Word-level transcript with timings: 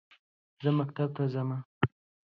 زه 0.63 0.69
مکتب 0.79 1.09
ته 1.15 1.23
زمه 1.33 1.57